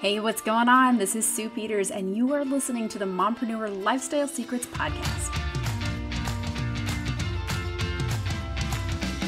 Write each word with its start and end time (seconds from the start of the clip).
Hey, 0.00 0.18
what's 0.18 0.40
going 0.40 0.70
on? 0.70 0.96
This 0.96 1.14
is 1.14 1.28
Sue 1.28 1.50
Peters, 1.50 1.90
and 1.90 2.16
you 2.16 2.32
are 2.32 2.42
listening 2.42 2.88
to 2.88 2.98
the 2.98 3.04
Mompreneur 3.04 3.82
Lifestyle 3.82 4.26
Secrets 4.26 4.64
Podcast. 4.64 5.28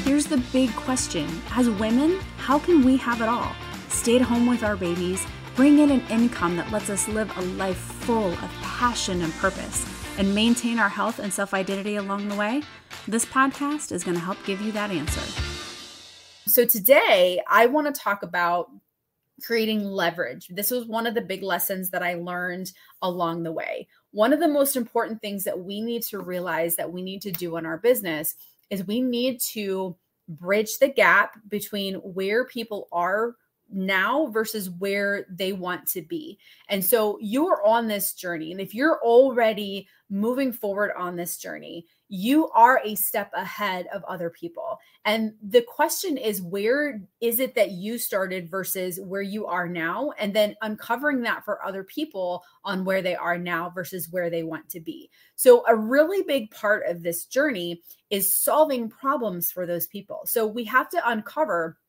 Here's 0.03 0.25
the 0.25 0.43
big 0.51 0.71
question 0.71 1.29
As 1.51 1.69
women, 1.69 2.19
how 2.37 2.57
can 2.57 2.83
we 2.83 2.97
have 2.97 3.21
it 3.21 3.29
all? 3.29 3.51
Stay 3.89 4.15
at 4.15 4.23
home 4.23 4.47
with 4.47 4.63
our 4.63 4.75
babies, 4.75 5.23
bring 5.55 5.77
in 5.77 5.91
an 5.91 6.01
income 6.09 6.55
that 6.55 6.71
lets 6.71 6.89
us 6.89 7.07
live 7.07 7.31
a 7.37 7.41
life 7.41 7.77
full 7.77 8.31
of 8.31 8.51
passion 8.63 9.21
and 9.21 9.31
purpose, 9.33 9.85
and 10.17 10.33
maintain 10.33 10.79
our 10.79 10.89
health 10.89 11.19
and 11.19 11.31
self 11.31 11.53
identity 11.53 11.97
along 11.97 12.29
the 12.29 12.35
way? 12.35 12.63
This 13.07 13.25
podcast 13.25 13.91
is 13.91 14.03
going 14.03 14.17
to 14.17 14.23
help 14.23 14.43
give 14.43 14.59
you 14.59 14.71
that 14.71 14.89
answer. 14.89 15.21
So, 16.47 16.65
today 16.65 17.43
I 17.47 17.67
want 17.67 17.93
to 17.93 18.01
talk 18.01 18.23
about 18.23 18.71
creating 19.43 19.83
leverage. 19.83 20.47
This 20.47 20.71
was 20.71 20.85
one 20.85 21.05
of 21.05 21.15
the 21.15 21.21
big 21.21 21.43
lessons 21.43 21.89
that 21.89 22.03
I 22.03 22.15
learned 22.15 22.71
along 23.01 23.43
the 23.43 23.51
way. 23.51 23.87
One 24.11 24.33
of 24.33 24.39
the 24.39 24.47
most 24.47 24.75
important 24.75 25.21
things 25.21 25.43
that 25.43 25.59
we 25.59 25.81
need 25.81 26.03
to 26.03 26.19
realize 26.19 26.75
that 26.75 26.91
we 26.91 27.01
need 27.01 27.21
to 27.23 27.31
do 27.31 27.57
in 27.57 27.65
our 27.65 27.77
business 27.77 28.35
is 28.69 28.85
we 28.85 29.01
need 29.01 29.39
to 29.51 29.95
bridge 30.27 30.77
the 30.77 30.87
gap 30.87 31.37
between 31.49 31.95
where 31.95 32.45
people 32.45 32.87
are 32.91 33.35
now 33.69 34.27
versus 34.27 34.69
where 34.69 35.25
they 35.29 35.51
want 35.51 35.87
to 35.87 36.01
be. 36.01 36.37
And 36.69 36.83
so 36.83 37.17
you're 37.19 37.65
on 37.65 37.87
this 37.87 38.13
journey. 38.13 38.51
And 38.51 38.61
if 38.61 38.73
you're 38.73 38.99
already 39.03 39.87
moving 40.09 40.53
forward 40.53 40.91
on 40.97 41.15
this 41.15 41.37
journey, 41.37 41.87
you 42.15 42.47
are 42.49 42.79
a 42.85 42.93
step 42.93 43.31
ahead 43.33 43.87
of 43.91 44.03
other 44.03 44.29
people. 44.29 44.79
And 45.03 45.33
the 45.41 45.63
question 45.63 46.15
is, 46.15 46.43
where 46.43 47.01
is 47.21 47.39
it 47.39 47.55
that 47.55 47.71
you 47.71 47.97
started 47.97 48.51
versus 48.51 48.99
where 48.99 49.23
you 49.23 49.47
are 49.47 49.67
now? 49.67 50.11
And 50.19 50.31
then 50.31 50.55
uncovering 50.61 51.23
that 51.23 51.43
for 51.43 51.65
other 51.65 51.83
people 51.83 52.43
on 52.63 52.85
where 52.85 53.01
they 53.01 53.15
are 53.15 53.39
now 53.39 53.71
versus 53.71 54.09
where 54.11 54.29
they 54.29 54.43
want 54.43 54.69
to 54.69 54.79
be. 54.79 55.09
So, 55.37 55.65
a 55.67 55.75
really 55.75 56.21
big 56.21 56.51
part 56.51 56.85
of 56.85 57.01
this 57.01 57.25
journey 57.25 57.81
is 58.11 58.31
solving 58.31 58.89
problems 58.89 59.51
for 59.51 59.65
those 59.65 59.87
people. 59.87 60.21
So, 60.25 60.45
we 60.45 60.65
have 60.65 60.89
to 60.89 61.09
uncover 61.09 61.79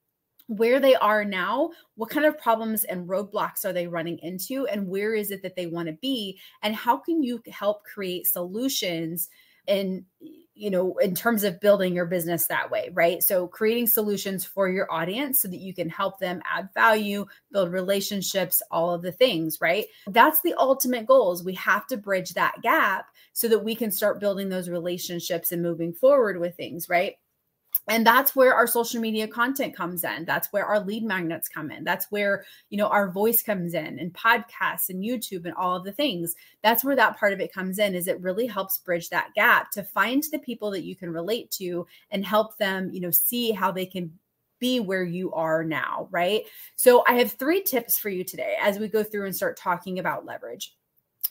where 0.46 0.80
they 0.80 0.94
are 0.94 1.26
now, 1.26 1.68
what 1.96 2.08
kind 2.08 2.24
of 2.24 2.38
problems 2.38 2.84
and 2.84 3.06
roadblocks 3.06 3.66
are 3.66 3.74
they 3.74 3.88
running 3.88 4.18
into, 4.20 4.66
and 4.68 4.88
where 4.88 5.14
is 5.14 5.30
it 5.30 5.42
that 5.42 5.54
they 5.54 5.66
want 5.66 5.88
to 5.88 5.94
be, 6.00 6.38
and 6.62 6.74
how 6.74 6.96
can 6.96 7.22
you 7.22 7.42
help 7.50 7.84
create 7.84 8.26
solutions 8.26 9.28
in 9.66 10.04
you 10.54 10.70
know 10.70 10.96
in 10.98 11.14
terms 11.14 11.42
of 11.42 11.60
building 11.60 11.94
your 11.94 12.06
business 12.06 12.46
that 12.46 12.70
way 12.70 12.90
right? 12.92 13.22
So 13.22 13.46
creating 13.46 13.88
solutions 13.88 14.44
for 14.44 14.68
your 14.68 14.90
audience 14.92 15.40
so 15.40 15.48
that 15.48 15.60
you 15.60 15.74
can 15.74 15.88
help 15.88 16.18
them 16.18 16.42
add 16.50 16.68
value 16.74 17.26
build 17.52 17.72
relationships 17.72 18.62
all 18.70 18.94
of 18.94 19.02
the 19.02 19.12
things 19.12 19.58
right? 19.60 19.86
That's 20.08 20.40
the 20.42 20.54
ultimate 20.58 21.06
goals 21.06 21.44
we 21.44 21.54
have 21.54 21.86
to 21.88 21.96
bridge 21.96 22.34
that 22.34 22.62
gap 22.62 23.06
so 23.32 23.48
that 23.48 23.64
we 23.64 23.74
can 23.74 23.90
start 23.90 24.20
building 24.20 24.48
those 24.48 24.68
relationships 24.68 25.50
and 25.50 25.62
moving 25.62 25.92
forward 25.92 26.38
with 26.38 26.56
things 26.56 26.88
right 26.88 27.16
and 27.88 28.06
that's 28.06 28.34
where 28.34 28.54
our 28.54 28.66
social 28.66 29.00
media 29.00 29.28
content 29.28 29.76
comes 29.76 30.04
in. 30.04 30.24
That's 30.24 30.52
where 30.52 30.64
our 30.64 30.80
lead 30.80 31.04
magnets 31.04 31.48
come 31.48 31.70
in. 31.70 31.84
That's 31.84 32.10
where 32.10 32.44
you 32.70 32.78
know 32.78 32.88
our 32.88 33.10
voice 33.10 33.42
comes 33.42 33.74
in 33.74 33.98
and 33.98 34.12
podcasts 34.12 34.88
and 34.88 35.02
youtube 35.02 35.44
and 35.44 35.54
all 35.54 35.76
of 35.76 35.84
the 35.84 35.92
things. 35.92 36.34
That's 36.62 36.84
where 36.84 36.96
that 36.96 37.18
part 37.18 37.32
of 37.32 37.40
it 37.40 37.52
comes 37.52 37.78
in 37.78 37.94
is 37.94 38.08
it 38.08 38.20
really 38.20 38.46
helps 38.46 38.78
bridge 38.78 39.10
that 39.10 39.34
gap 39.34 39.70
to 39.72 39.82
find 39.82 40.22
the 40.32 40.38
people 40.38 40.70
that 40.70 40.84
you 40.84 40.96
can 40.96 41.12
relate 41.12 41.50
to 41.52 41.86
and 42.10 42.24
help 42.24 42.56
them 42.58 42.90
you 42.92 43.00
know 43.00 43.10
see 43.10 43.52
how 43.52 43.70
they 43.70 43.86
can 43.86 44.12
be 44.60 44.80
where 44.80 45.04
you 45.04 45.32
are 45.32 45.64
now 45.64 46.08
right? 46.10 46.42
So 46.76 47.04
i 47.06 47.14
have 47.14 47.32
three 47.32 47.62
tips 47.62 47.98
for 47.98 48.08
you 48.08 48.24
today 48.24 48.56
as 48.60 48.78
we 48.78 48.88
go 48.88 49.02
through 49.02 49.26
and 49.26 49.36
start 49.36 49.56
talking 49.56 49.98
about 49.98 50.24
leverage 50.24 50.74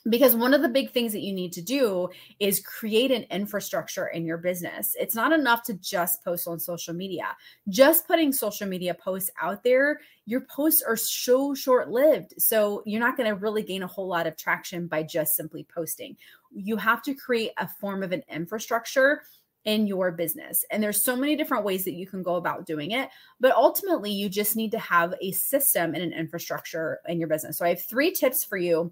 because 0.09 0.35
one 0.35 0.53
of 0.53 0.61
the 0.61 0.69
big 0.69 0.91
things 0.91 1.13
that 1.13 1.21
you 1.21 1.33
need 1.33 1.53
to 1.53 1.61
do 1.61 2.09
is 2.39 2.59
create 2.59 3.09
an 3.11 3.23
infrastructure 3.31 4.07
in 4.07 4.25
your 4.25 4.37
business. 4.37 4.95
It's 4.99 5.15
not 5.15 5.31
enough 5.31 5.63
to 5.63 5.75
just 5.75 6.23
post 6.23 6.47
on 6.47 6.59
social 6.59 6.93
media. 6.93 7.35
Just 7.69 8.05
putting 8.05 8.33
social 8.33 8.67
media 8.67 8.93
posts 8.93 9.31
out 9.41 9.63
there, 9.63 10.01
your 10.25 10.41
posts 10.41 10.81
are 10.81 10.97
so 10.97 11.53
short 11.53 11.89
lived. 11.89 12.33
So 12.37 12.83
you're 12.85 12.99
not 12.99 13.15
going 13.15 13.29
to 13.29 13.35
really 13.35 13.63
gain 13.63 13.83
a 13.83 13.87
whole 13.87 14.07
lot 14.07 14.27
of 14.27 14.35
traction 14.35 14.87
by 14.87 15.03
just 15.03 15.35
simply 15.35 15.65
posting. 15.73 16.17
You 16.53 16.75
have 16.77 17.01
to 17.03 17.13
create 17.13 17.51
a 17.57 17.67
form 17.67 18.03
of 18.03 18.11
an 18.11 18.23
infrastructure 18.29 19.21
in 19.65 19.87
your 19.87 20.11
business. 20.11 20.65
And 20.71 20.83
there's 20.83 21.01
so 21.01 21.15
many 21.15 21.37
different 21.37 21.63
ways 21.63 21.85
that 21.85 21.93
you 21.93 22.05
can 22.05 22.21
go 22.21 22.35
about 22.35 22.65
doing 22.65 22.91
it, 22.91 23.09
but 23.39 23.53
ultimately 23.53 24.11
you 24.11 24.27
just 24.27 24.57
need 24.57 24.71
to 24.71 24.79
have 24.79 25.13
a 25.21 25.31
system 25.31 25.93
and 25.93 26.03
an 26.03 26.11
infrastructure 26.11 26.99
in 27.07 27.17
your 27.17 27.29
business. 27.29 27.57
So 27.57 27.65
I 27.65 27.69
have 27.69 27.81
3 27.81 28.11
tips 28.11 28.43
for 28.43 28.57
you 28.57 28.91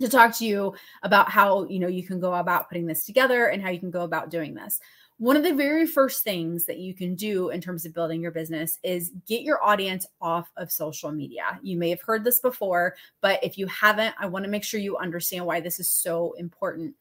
to 0.00 0.08
talk 0.08 0.34
to 0.36 0.44
you 0.44 0.74
about 1.02 1.30
how 1.30 1.64
you 1.64 1.78
know 1.78 1.88
you 1.88 2.02
can 2.02 2.20
go 2.20 2.34
about 2.34 2.68
putting 2.68 2.86
this 2.86 3.04
together 3.04 3.46
and 3.46 3.62
how 3.62 3.70
you 3.70 3.78
can 3.78 3.90
go 3.90 4.02
about 4.02 4.30
doing 4.30 4.54
this 4.54 4.80
one 5.22 5.36
of 5.36 5.44
the 5.44 5.54
very 5.54 5.86
first 5.86 6.24
things 6.24 6.66
that 6.66 6.78
you 6.78 6.94
can 6.94 7.14
do 7.14 7.50
in 7.50 7.60
terms 7.60 7.86
of 7.86 7.94
building 7.94 8.20
your 8.20 8.32
business 8.32 8.80
is 8.82 9.12
get 9.28 9.42
your 9.42 9.62
audience 9.62 10.04
off 10.20 10.50
of 10.56 10.72
social 10.72 11.12
media. 11.12 11.60
You 11.62 11.76
may 11.78 11.90
have 11.90 12.02
heard 12.02 12.24
this 12.24 12.40
before, 12.40 12.96
but 13.20 13.38
if 13.40 13.56
you 13.56 13.68
haven't, 13.68 14.16
I 14.18 14.26
want 14.26 14.44
to 14.44 14.50
make 14.50 14.64
sure 14.64 14.80
you 14.80 14.96
understand 14.96 15.46
why 15.46 15.60
this 15.60 15.78
is 15.78 15.86
so 15.86 16.32
important 16.38 16.96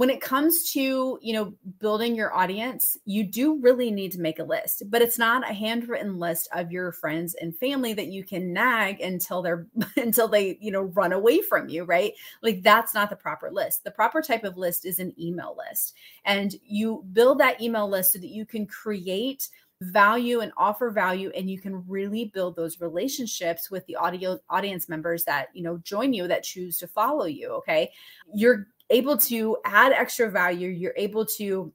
when 0.00 0.08
it 0.08 0.22
comes 0.22 0.72
to 0.72 1.18
you 1.20 1.34
know 1.34 1.52
building 1.78 2.14
your 2.14 2.34
audience 2.34 2.96
you 3.04 3.22
do 3.22 3.60
really 3.60 3.90
need 3.90 4.10
to 4.10 4.20
make 4.20 4.38
a 4.38 4.44
list 4.44 4.82
but 4.88 5.02
it's 5.02 5.18
not 5.18 5.48
a 5.48 5.52
handwritten 5.52 6.18
list 6.18 6.48
of 6.54 6.72
your 6.72 6.90
friends 6.92 7.34
and 7.34 7.54
family 7.56 7.92
that 7.92 8.06
you 8.06 8.24
can 8.24 8.52
nag 8.52 9.00
until 9.02 9.42
they're 9.42 9.66
until 9.96 10.26
they 10.26 10.56
you 10.60 10.70
know 10.70 10.82
run 10.82 11.12
away 11.12 11.42
from 11.42 11.68
you 11.68 11.84
right? 11.90 12.14
Like 12.42 12.62
that's 12.62 12.94
not 12.94 13.10
the 13.10 13.16
proper 13.16 13.50
list. 13.50 13.82
The 13.84 13.90
proper 13.90 14.22
type 14.22 14.44
of 14.44 14.56
list 14.56 14.86
is 14.86 15.00
an 15.00 15.12
email 15.20 15.56
list. 15.58 15.94
And 16.24 16.54
you 16.64 17.04
build 17.12 17.38
that 17.40 17.60
email 17.60 17.88
list 17.88 18.12
so 18.12 18.20
that 18.20 18.28
you 18.28 18.46
can 18.46 18.66
create 18.66 19.48
value 19.82 20.40
and 20.40 20.52
offer 20.56 20.90
value 20.90 21.32
and 21.34 21.50
you 21.50 21.58
can 21.58 21.82
really 21.88 22.26
build 22.26 22.54
those 22.54 22.80
relationships 22.80 23.70
with 23.70 23.84
the 23.86 23.96
audio 23.96 24.38
audience 24.50 24.88
members 24.88 25.24
that 25.24 25.48
you 25.54 25.62
know 25.62 25.78
join 25.78 26.12
you 26.12 26.28
that 26.28 26.44
choose 26.44 26.78
to 26.78 26.86
follow 26.86 27.24
you 27.24 27.48
okay? 27.48 27.90
You're 28.32 28.68
able 28.90 29.16
to 29.16 29.56
add 29.64 29.92
extra 29.92 30.30
value. 30.30 30.68
You're 30.68 30.94
able 30.96 31.24
to 31.26 31.72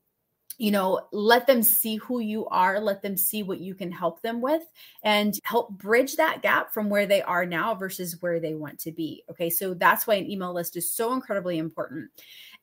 you 0.58 0.72
know, 0.72 1.02
let 1.12 1.48
them 1.48 1.62
see 1.62 1.98
who 1.98 2.20
you 2.20 2.48
are, 2.48 2.80
let 2.80 3.02
them 3.02 3.18
see 3.18 3.44
what 3.44 3.59
you 3.59 3.76
can 3.76 3.92
help 3.92 4.22
them 4.22 4.42
with, 4.42 4.64
and 5.03 5.38
help 5.44 5.70
bridge 5.72 6.16
that 6.16 6.42
gap 6.42 6.74
from 6.74 6.90
where 6.90 7.06
they 7.06 7.22
are 7.22 7.46
now 7.46 7.76
versus 7.76 8.22
where 8.22 8.40
they 8.40 8.53
want 8.56 8.80
to 8.80 8.92
be. 8.92 9.24
Okay. 9.30 9.50
So 9.50 9.74
that's 9.74 10.08
why 10.08 10.16
an 10.16 10.30
email 10.30 10.53
list 10.53 10.78
is 10.78 10.90
so 10.90 11.14
incredibly 11.14 11.58
important. 11.58 12.09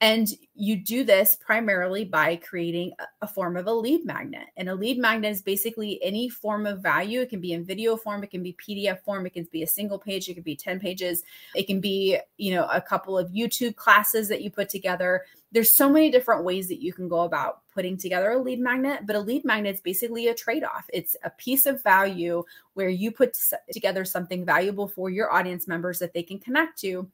And 0.03 0.27
you 0.57 0.75
do 0.75 1.05
this 1.05 1.37
primarily 1.37 2.05
by 2.05 2.35
creating 2.35 2.93
a 3.21 3.29
form 3.29 3.57
of 3.57 3.69
a 3.69 3.73
lead 3.73 4.05
magnet. 4.05 4.49
And 4.57 4.69
a 4.69 4.75
lead 4.75 4.99
magnet 4.99 5.31
is 5.31 5.43
basically 5.43 6.03
any 6.03 6.29
form 6.29 6.67
of 6.67 6.81
value. 6.81 7.21
It 7.21 7.31
can 7.31 7.41
be 7.41 7.53
in 7.53 7.65
video 7.65 7.97
form, 7.97 8.25
it 8.25 8.33
can 8.33 8.43
be 8.43 8.57
PDF 8.61 9.01
form, 9.05 9.27
it 9.27 9.33
can 9.33 9.47
be 9.53 9.63
a 9.63 9.67
single 9.67 10.01
page, 10.01 10.29
it 10.29 10.35
can 10.35 10.43
be 10.43 10.57
10 10.57 10.81
pages, 10.81 11.23
it 11.55 11.69
can 11.69 11.81
be, 11.81 12.19
you 12.37 12.53
know, 12.53 12.67
a 12.73 12.81
couple 12.81 13.17
of 13.17 13.31
YouTube 13.31 13.77
classes 13.77 14.29
that 14.29 14.43
you 14.43 14.51
put 14.51 14.69
together. 14.69 15.23
There's 15.53 15.77
so 15.77 15.89
many 15.89 16.11
different 16.11 16.43
ways 16.43 16.67
that 16.67 16.83
you 16.83 16.93
can 16.93 17.09
go 17.09 17.21
about 17.21 17.61
putting 17.73 17.97
together 17.97 18.33
a 18.33 18.43
lead 18.43 18.59
magnet, 18.59 19.07
but 19.07 19.15
a 19.15 19.21
lead 19.21 19.45
magnet 19.45 19.77
is 19.77 19.81
basically 19.81 20.27
a 20.27 20.35
trade 20.35 20.65
off. 20.65 20.85
It's 20.93 21.15
a 21.23 21.31
piece 21.31 21.65
of 21.65 21.81
value 21.81 22.43
where 22.75 22.89
you 22.89 23.13
put 23.13 23.37
together 23.71 24.05
something 24.05 24.45
valuable 24.45 24.89
for 24.89 25.11
your 25.11 25.33
audience 25.33 25.69
members 25.69 26.01
that 26.01 26.13
they 26.13 26.25
can 26.25 26.41
connect 26.41 26.81
to 26.81 27.09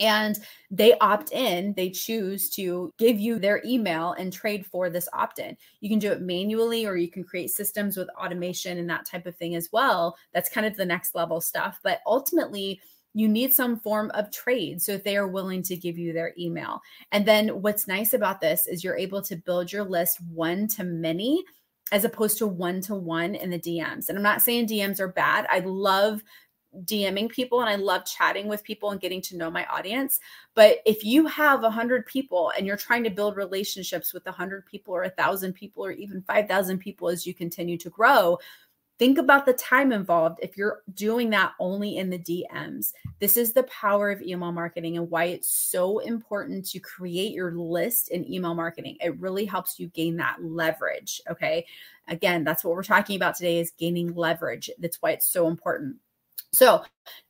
and 0.00 0.38
they 0.70 0.96
opt 0.98 1.30
in 1.32 1.72
they 1.74 1.90
choose 1.90 2.48
to 2.50 2.92
give 2.98 3.20
you 3.20 3.38
their 3.38 3.62
email 3.64 4.12
and 4.12 4.32
trade 4.32 4.66
for 4.66 4.90
this 4.90 5.08
opt-in 5.12 5.56
you 5.80 5.88
can 5.88 5.98
do 5.98 6.10
it 6.10 6.22
manually 6.22 6.86
or 6.86 6.96
you 6.96 7.08
can 7.08 7.22
create 7.22 7.50
systems 7.50 7.96
with 7.96 8.08
automation 8.18 8.78
and 8.78 8.88
that 8.88 9.04
type 9.04 9.26
of 9.26 9.36
thing 9.36 9.54
as 9.54 9.68
well 9.72 10.16
that's 10.32 10.48
kind 10.48 10.66
of 10.66 10.76
the 10.76 10.84
next 10.84 11.14
level 11.14 11.40
stuff 11.40 11.78
but 11.82 12.00
ultimately 12.06 12.80
you 13.12 13.28
need 13.28 13.52
some 13.52 13.78
form 13.78 14.10
of 14.14 14.30
trade 14.30 14.80
so 14.80 14.96
they 14.96 15.16
are 15.16 15.26
willing 15.28 15.62
to 15.62 15.76
give 15.76 15.98
you 15.98 16.12
their 16.12 16.32
email 16.38 16.80
and 17.12 17.26
then 17.26 17.48
what's 17.60 17.86
nice 17.88 18.14
about 18.14 18.40
this 18.40 18.66
is 18.66 18.82
you're 18.82 18.96
able 18.96 19.20
to 19.20 19.36
build 19.36 19.72
your 19.72 19.84
list 19.84 20.18
one 20.32 20.66
to 20.66 20.84
many 20.84 21.44
as 21.92 22.04
opposed 22.04 22.38
to 22.38 22.46
one 22.46 22.80
to 22.80 22.94
one 22.94 23.34
in 23.34 23.50
the 23.50 23.58
DMs. 23.58 24.08
And 24.08 24.16
I'm 24.16 24.22
not 24.22 24.42
saying 24.42 24.68
DMs 24.68 25.00
are 25.00 25.08
bad. 25.08 25.46
I 25.50 25.60
love 25.60 26.22
DMing 26.84 27.28
people 27.28 27.60
and 27.60 27.68
I 27.68 27.74
love 27.74 28.04
chatting 28.04 28.46
with 28.46 28.62
people 28.62 28.90
and 28.90 29.00
getting 29.00 29.20
to 29.22 29.36
know 29.36 29.50
my 29.50 29.64
audience. 29.66 30.20
But 30.54 30.78
if 30.86 31.04
you 31.04 31.26
have 31.26 31.64
a 31.64 31.70
hundred 31.70 32.06
people 32.06 32.52
and 32.56 32.66
you're 32.66 32.76
trying 32.76 33.04
to 33.04 33.10
build 33.10 33.36
relationships 33.36 34.12
with 34.14 34.26
a 34.26 34.32
hundred 34.32 34.66
people 34.66 34.94
or 34.94 35.02
a 35.02 35.10
thousand 35.10 35.54
people 35.54 35.84
or 35.84 35.92
even 35.92 36.22
5,000 36.22 36.78
people 36.78 37.08
as 37.08 37.26
you 37.26 37.34
continue 37.34 37.76
to 37.78 37.90
grow, 37.90 38.38
think 39.00 39.16
about 39.16 39.46
the 39.46 39.54
time 39.54 39.92
involved 39.92 40.38
if 40.42 40.58
you're 40.58 40.82
doing 40.92 41.30
that 41.30 41.54
only 41.58 41.96
in 41.96 42.10
the 42.10 42.18
DMs. 42.18 42.92
This 43.18 43.38
is 43.38 43.54
the 43.54 43.62
power 43.64 44.10
of 44.10 44.20
email 44.20 44.52
marketing 44.52 44.98
and 44.98 45.10
why 45.10 45.24
it's 45.24 45.48
so 45.48 46.00
important 46.00 46.68
to 46.68 46.80
create 46.80 47.32
your 47.32 47.52
list 47.52 48.10
in 48.10 48.30
email 48.30 48.54
marketing. 48.54 48.98
It 49.00 49.18
really 49.18 49.46
helps 49.46 49.78
you 49.78 49.88
gain 49.88 50.16
that 50.18 50.36
leverage. 50.44 51.22
Okay. 51.30 51.64
Again, 52.08 52.44
that's 52.44 52.62
what 52.62 52.74
we're 52.74 52.82
talking 52.82 53.16
about 53.16 53.36
today 53.36 53.58
is 53.58 53.70
gaining 53.70 54.14
leverage. 54.14 54.70
That's 54.78 55.00
why 55.00 55.12
it's 55.12 55.28
so 55.28 55.48
important. 55.48 55.96
So, 56.52 56.82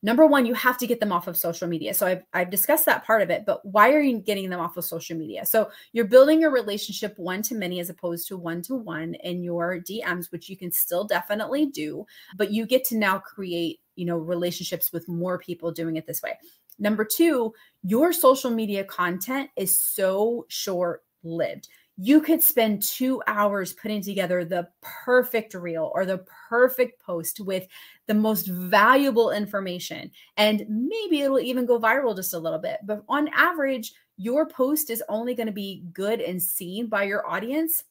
number 0.03 0.27
one, 0.27 0.47
you 0.47 0.55
have 0.55 0.79
to 0.79 0.87
get 0.87 0.99
them 0.99 1.13
off 1.13 1.29
of 1.29 1.37
social 1.37 1.69
media. 1.69 1.93
So, 1.93 2.07
I've, 2.07 2.23
I've 2.33 2.51
discussed 2.51 2.87
that 2.87 3.05
part 3.05 3.21
of 3.21 3.29
it, 3.29 3.45
but 3.45 3.65
why 3.65 3.93
are 3.93 4.01
you 4.01 4.19
getting 4.19 4.49
them 4.49 4.61
off 4.61 4.77
of 4.79 4.85
social 4.85 5.17
media? 5.17 5.45
So, 5.45 5.71
you're 5.93 6.07
building 6.07 6.45
a 6.45 6.51
relationship 6.51 7.19
one 7.19 7.43
to 7.43 7.55
many 7.55 7.81
as 7.81 7.91
opposed 7.91 8.29
to 8.29 8.39
one 8.39 8.63
to 8.63 8.75
one 8.75 9.15
in 9.15 9.43
your 9.43 9.79
DMs, 9.79 10.33
which 10.33 10.49
you 10.49 10.57
can 10.57 10.73
still 10.73 11.05
definitely 11.05 11.67
do, 11.67 12.07
but 12.37 12.51
you 12.51 12.67
get 12.67 12.85
to 12.85 12.97
now 12.97 13.19
create, 13.19 13.81
you 13.95 14.07
know, 14.07 14.17
relationships 14.17 14.91
with 14.93 15.07
more 15.07 15.39
people 15.39 15.71
doing 15.71 15.97
it 15.97 16.07
this 16.07 16.23
way. 16.23 16.39
Number 16.79 17.05
two, 17.05 17.53
your 17.83 18.15
social 18.15 18.51
media 18.51 18.85
content 18.85 19.51
is 19.55 19.79
so 19.79 20.47
short 20.49 21.03
lived 21.23 21.69
you 22.03 22.23
could 22.23 22.43
spend 22.43 22.83
two 22.83 23.23
hours 23.27 23.75
putting 23.75 24.01
together 24.01 24.43
the 24.43 24.67
perfect 24.81 25.53
reel 25.53 25.93
or 25.95 26.07
the 26.07 26.25
perfect 26.49 26.99
post 27.03 27.41
with 27.41 27.67
the 28.07 28.15
most 28.15 28.47
valuable 28.47 29.33
information. 29.33 30.11
And 30.39 30.65
maybe 30.67 31.21
it'll 31.21 31.41
even 31.41 31.67
go 31.67 31.79
viral 31.79 32.17
just 32.17 32.33
a 32.33 32.39
little 32.39 32.59
bit. 32.59 32.79
But 32.85 33.03
on 33.07 33.29
average, 33.29 33.93
your 34.17 34.47
post 34.47 34.89
is 34.89 35.03
only 35.11 35.35
going 35.35 35.49
to 35.49 35.53
be 35.53 35.85
good 35.93 36.23
and 36.23 36.43
seen 36.43 36.87
by 36.87 37.03
your 37.03 37.29
audience 37.29 37.85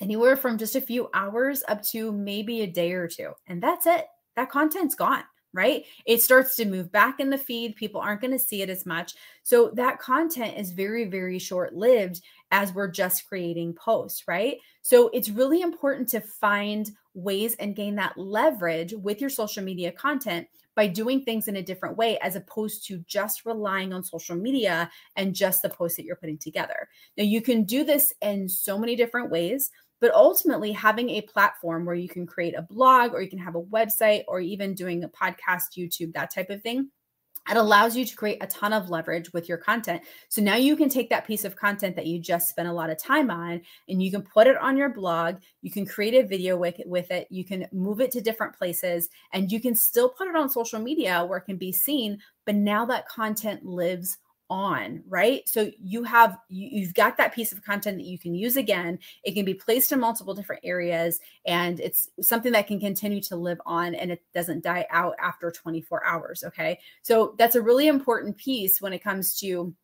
anywhere 0.00 0.38
from 0.38 0.56
just 0.56 0.74
a 0.74 0.80
few 0.80 1.10
hours 1.12 1.62
up 1.68 1.82
to 1.88 2.12
maybe 2.12 2.62
a 2.62 2.66
day 2.66 2.92
or 2.92 3.06
two. 3.06 3.32
And 3.46 3.62
that's 3.62 3.86
it. 3.86 4.06
That 4.36 4.50
content's 4.50 4.94
gone 4.94 5.24
right? 5.52 5.84
It 6.04 6.22
starts 6.22 6.54
to 6.56 6.64
move 6.64 6.92
back 6.92 7.18
in 7.18 7.30
the 7.30 7.38
feed. 7.38 7.76
People 7.76 8.00
aren't 8.00 8.20
going 8.20 8.32
to 8.32 8.38
see 8.38 8.62
it 8.62 8.70
as 8.70 8.84
much. 8.84 9.14
So 9.42 9.70
that 9.74 9.98
content 9.98 10.58
is 10.58 10.72
very, 10.72 11.06
very 11.06 11.38
short 11.38 11.74
lived 11.74 12.20
as 12.50 12.74
we're 12.74 12.90
just 12.90 13.26
creating 13.26 13.74
posts, 13.74 14.24
right? 14.28 14.58
So 14.82 15.08
it's 15.08 15.30
really 15.30 15.62
important 15.62 16.08
to 16.10 16.20
find 16.20 16.90
ways 17.14 17.54
and 17.54 17.74
gain 17.74 17.94
that 17.96 18.18
leverage 18.18 18.92
with 18.92 19.20
your 19.20 19.30
social 19.30 19.64
media 19.64 19.90
content 19.90 20.46
by 20.76 20.86
doing 20.86 21.22
things 21.22 21.48
in 21.48 21.56
a 21.56 21.62
different 21.62 21.96
way 21.96 22.18
as 22.18 22.36
opposed 22.36 22.86
to 22.86 22.98
just 23.08 23.46
relying 23.46 23.92
on 23.94 24.04
social 24.04 24.36
media 24.36 24.90
and 25.16 25.34
just 25.34 25.62
the 25.62 25.70
posts 25.70 25.96
that 25.96 26.04
you're 26.04 26.16
putting 26.16 26.36
together. 26.38 26.88
Now, 27.16 27.24
you 27.24 27.40
can 27.40 27.64
do 27.64 27.82
this 27.82 28.12
in 28.20 28.48
so 28.48 28.78
many 28.78 28.94
different 28.94 29.30
ways. 29.30 29.70
But 30.00 30.14
ultimately, 30.14 30.72
having 30.72 31.10
a 31.10 31.22
platform 31.22 31.84
where 31.84 31.94
you 31.94 32.08
can 32.08 32.26
create 32.26 32.54
a 32.56 32.62
blog 32.62 33.12
or 33.12 33.22
you 33.22 33.30
can 33.30 33.38
have 33.38 33.54
a 33.54 33.62
website 33.62 34.24
or 34.28 34.40
even 34.40 34.74
doing 34.74 35.04
a 35.04 35.08
podcast, 35.08 35.76
YouTube, 35.76 36.12
that 36.14 36.32
type 36.32 36.50
of 36.50 36.62
thing, 36.62 36.90
it 37.48 37.56
allows 37.56 37.96
you 37.96 38.04
to 38.04 38.16
create 38.16 38.42
a 38.42 38.46
ton 38.46 38.72
of 38.72 38.90
leverage 38.90 39.32
with 39.32 39.48
your 39.48 39.58
content. 39.58 40.02
So 40.28 40.42
now 40.42 40.56
you 40.56 40.76
can 40.76 40.88
take 40.88 41.10
that 41.10 41.26
piece 41.26 41.44
of 41.44 41.54
content 41.54 41.94
that 41.96 42.06
you 42.06 42.18
just 42.18 42.48
spent 42.48 42.68
a 42.68 42.72
lot 42.72 42.90
of 42.90 42.98
time 42.98 43.30
on 43.30 43.60
and 43.88 44.02
you 44.02 44.10
can 44.10 44.22
put 44.22 44.46
it 44.46 44.56
on 44.56 44.76
your 44.76 44.88
blog. 44.88 45.36
You 45.62 45.70
can 45.70 45.86
create 45.86 46.14
a 46.14 46.26
video 46.26 46.56
with, 46.56 46.80
with 46.84 47.10
it. 47.10 47.28
You 47.30 47.44
can 47.44 47.66
move 47.72 48.00
it 48.00 48.10
to 48.12 48.20
different 48.20 48.56
places 48.56 49.08
and 49.32 49.52
you 49.52 49.60
can 49.60 49.76
still 49.76 50.08
put 50.08 50.28
it 50.28 50.36
on 50.36 50.48
social 50.48 50.80
media 50.80 51.24
where 51.24 51.38
it 51.38 51.44
can 51.44 51.56
be 51.56 51.72
seen. 51.72 52.18
But 52.44 52.56
now 52.56 52.84
that 52.86 53.08
content 53.08 53.64
lives 53.64 54.18
on 54.48 55.02
right? 55.08 55.48
So 55.48 55.70
you 55.78 56.04
have 56.04 56.38
you, 56.48 56.68
you've 56.80 56.94
got 56.94 57.16
that 57.16 57.34
piece 57.34 57.52
of 57.52 57.62
content 57.62 57.98
that 57.98 58.06
you 58.06 58.18
can 58.18 58.34
use 58.34 58.56
again. 58.56 58.98
It 59.24 59.32
can 59.34 59.44
be 59.44 59.54
placed 59.54 59.92
in 59.92 60.00
multiple 60.00 60.34
different 60.34 60.62
areas 60.64 61.20
and 61.46 61.80
it's 61.80 62.10
something 62.20 62.52
that 62.52 62.66
can 62.66 62.78
continue 62.80 63.20
to 63.22 63.36
live 63.36 63.60
on 63.66 63.94
and 63.94 64.10
it 64.10 64.22
doesn't 64.34 64.62
die 64.62 64.86
out 64.90 65.14
after 65.18 65.50
24 65.50 66.06
hours 66.06 66.44
okay? 66.44 66.78
So 67.02 67.34
that's 67.38 67.56
a 67.56 67.62
really 67.62 67.88
important 67.88 68.36
piece 68.36 68.80
when 68.80 68.92
it 68.92 69.02
comes 69.02 69.38
to 69.40 69.74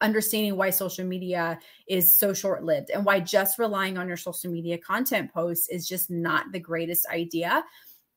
understanding 0.00 0.56
why 0.56 0.70
social 0.70 1.04
media 1.04 1.58
is 1.86 2.18
so 2.18 2.34
short 2.34 2.64
lived 2.64 2.90
and 2.90 3.04
why 3.04 3.20
just 3.20 3.58
relying 3.58 3.96
on 3.96 4.08
your 4.08 4.16
social 4.16 4.50
media 4.50 4.76
content 4.78 5.32
posts 5.32 5.68
is 5.68 5.88
just 5.88 6.10
not 6.10 6.50
the 6.52 6.58
greatest 6.58 7.06
idea. 7.06 7.64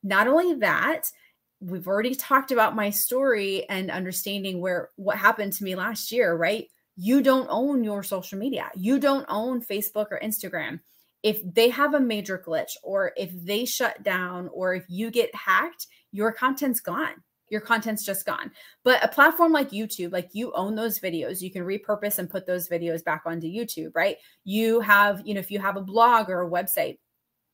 Not 0.03 0.27
only 0.27 0.55
that 0.55 1.11
we've 1.59 1.87
already 1.87 2.15
talked 2.15 2.51
about 2.51 2.75
my 2.75 2.89
story 2.89 3.67
and 3.69 3.89
understanding 3.89 4.61
where 4.61 4.89
what 4.95 5.17
happened 5.17 5.53
to 5.53 5.63
me 5.63 5.75
last 5.75 6.11
year, 6.11 6.35
right? 6.35 6.67
You 6.95 7.21
don't 7.21 7.47
own 7.49 7.83
your 7.83 8.03
social 8.03 8.37
media. 8.37 8.69
You 8.75 8.99
don't 8.99 9.25
own 9.29 9.61
Facebook 9.61 10.07
or 10.11 10.19
Instagram. 10.23 10.79
If 11.23 11.41
they 11.43 11.69
have 11.69 11.93
a 11.93 11.99
major 11.99 12.41
glitch 12.43 12.71
or 12.83 13.11
if 13.17 13.31
they 13.33 13.65
shut 13.65 14.03
down 14.03 14.49
or 14.53 14.73
if 14.75 14.85
you 14.87 15.11
get 15.11 15.33
hacked, 15.33 15.87
your 16.11 16.31
content's 16.31 16.79
gone. 16.79 17.23
Your 17.49 17.61
content's 17.61 18.05
just 18.05 18.25
gone. 18.25 18.51
But 18.83 19.03
a 19.03 19.07
platform 19.07 19.51
like 19.51 19.71
YouTube, 19.71 20.11
like 20.11 20.29
you 20.33 20.51
own 20.53 20.75
those 20.75 20.99
videos, 20.99 21.41
you 21.41 21.51
can 21.51 21.63
repurpose 21.63 22.19
and 22.19 22.29
put 22.29 22.45
those 22.45 22.67
videos 22.67 23.03
back 23.03 23.23
onto 23.25 23.47
YouTube, 23.47 23.91
right? 23.95 24.17
You 24.43 24.79
have, 24.81 25.21
you 25.25 25.33
know, 25.33 25.39
if 25.39 25.49
you 25.49 25.59
have 25.59 25.77
a 25.77 25.81
blog 25.81 26.29
or 26.29 26.41
a 26.41 26.49
website, 26.49 26.97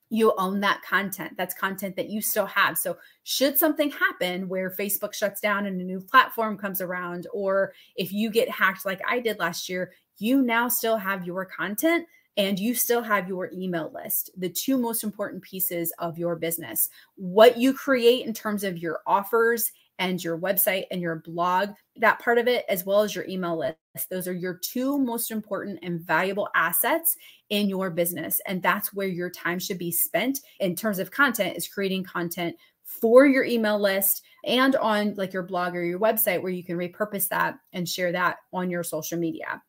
you 0.10 0.34
own 0.38 0.60
that 0.60 0.82
content. 0.88 1.34
That's 1.38 1.56
content 1.56 1.96
that 1.96 2.10
you 2.10 2.22
still 2.22 2.46
have. 2.46 2.78
So, 2.78 2.98
should 3.24 3.58
something 3.58 3.92
happen 3.92 4.48
where 4.48 4.70
Facebook 4.70 5.14
shuts 5.14 5.42
down 5.42 5.66
and 5.66 5.80
a 5.82 5.84
new 5.84 6.02
platform 6.02 6.58
comes 6.58 6.82
around, 6.82 7.28
or 7.34 7.74
if 7.96 8.14
you 8.14 8.30
get 8.30 8.50
hacked 8.50 8.86
like 8.86 9.02
I 9.08 9.20
did 9.20 9.40
last 9.40 9.70
year, 9.70 9.94
you 10.18 10.42
now 10.42 10.68
still 10.68 10.98
have 10.98 11.26
your 11.26 11.46
content 11.46 12.08
and 12.38 12.60
you 12.60 12.74
still 12.74 13.02
have 13.02 13.28
your 13.28 13.52
email 13.54 13.92
list, 13.94 14.32
the 14.38 14.50
two 14.50 14.78
most 14.78 15.04
important 15.04 15.44
pieces 15.44 15.94
of 16.00 16.18
your 16.18 16.36
business. 16.36 16.90
What 17.16 17.58
you 17.58 17.74
create 17.74 18.26
in 18.26 18.34
terms 18.34 18.64
of 18.64 18.78
your 18.78 19.02
offers 19.06 19.72
and 20.00 20.24
your 20.24 20.38
website 20.38 20.86
and 20.92 21.02
your 21.02 21.18
blog, 21.18 21.70
that 21.98 22.20
part 22.20 22.38
of 22.38 22.48
it, 22.48 22.66
as 22.68 22.86
well 22.86 23.02
as 23.02 23.16
your 23.16 23.26
email 23.28 23.58
list. 23.58 23.78
Those 24.10 24.28
are 24.28 24.34
your 24.34 24.60
two 24.64 24.98
most 24.98 25.32
important 25.32 25.80
and 25.84 26.02
valuable 26.02 26.50
assets 26.56 27.16
in 27.50 27.70
your 27.70 27.90
business. 27.90 28.42
And 28.48 28.62
that's 28.62 28.94
where 28.94 29.08
your 29.08 29.30
time 29.30 29.60
should 29.60 29.78
be 29.78 29.92
spent 29.92 30.40
in 30.60 30.76
terms 30.76 31.00
of 31.00 31.12
content, 31.12 31.58
is 31.58 31.68
creating 31.68 32.04
content 32.04 32.56
for 32.84 33.26
your 33.26 33.44
email 33.44 33.80
list 33.80 34.24
and 34.46 34.76
on 34.76 35.14
like 35.16 35.34
your 35.34 35.44
blog 35.44 35.76
or 35.76 35.84
your 35.84 36.00
website 36.00 36.42
where 36.42 36.52
you 36.52 36.64
can 36.64 36.78
repurpose 36.78 37.28
that 37.30 37.56
and 37.72 37.88
share 37.88 38.12
that 38.12 38.38
on 38.52 38.70
your 38.70 38.84
social 38.84 39.18
media 39.18 39.62